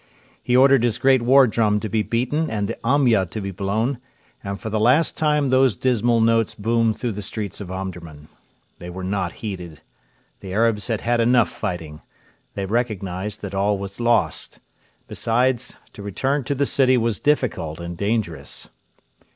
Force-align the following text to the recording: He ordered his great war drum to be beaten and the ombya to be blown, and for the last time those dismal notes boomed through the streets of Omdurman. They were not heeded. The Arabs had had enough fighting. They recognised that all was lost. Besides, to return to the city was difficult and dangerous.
He 0.41 0.57
ordered 0.57 0.83
his 0.83 0.97
great 0.97 1.21
war 1.21 1.45
drum 1.45 1.79
to 1.81 1.87
be 1.87 2.01
beaten 2.01 2.49
and 2.49 2.67
the 2.67 2.73
ombya 2.83 3.27
to 3.29 3.39
be 3.39 3.51
blown, 3.51 3.99
and 4.43 4.59
for 4.59 4.71
the 4.71 4.79
last 4.79 5.15
time 5.15 5.49
those 5.49 5.75
dismal 5.75 6.21
notes 6.21 6.55
boomed 6.55 6.97
through 6.97 7.11
the 7.11 7.21
streets 7.21 7.61
of 7.61 7.69
Omdurman. 7.69 8.27
They 8.79 8.89
were 8.89 9.03
not 9.03 9.31
heeded. 9.45 9.81
The 10.39 10.53
Arabs 10.53 10.87
had 10.87 11.01
had 11.01 11.19
enough 11.19 11.49
fighting. 11.49 12.01
They 12.55 12.65
recognised 12.65 13.43
that 13.43 13.53
all 13.53 13.77
was 13.77 13.99
lost. 13.99 14.57
Besides, 15.07 15.77
to 15.93 16.01
return 16.01 16.45
to 16.45 16.55
the 16.55 16.65
city 16.65 16.97
was 16.97 17.19
difficult 17.19 17.79
and 17.79 17.95
dangerous. 17.95 18.71